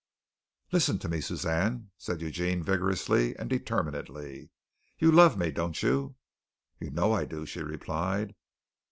"Listen 0.71 0.97
to 0.97 1.07
me, 1.07 1.21
Suzanne," 1.21 1.91
said 1.95 2.21
Eugene 2.21 2.63
vigorously 2.63 3.35
and 3.37 3.47
determinedly. 3.47 4.49
"You 4.97 5.11
love 5.11 5.37
me, 5.37 5.51
don't 5.51 5.79
you?" 5.83 6.15
"You 6.79 6.89
know 6.89 7.13
I 7.13 7.25
do," 7.25 7.45
she 7.45 7.61
replied. 7.61 8.33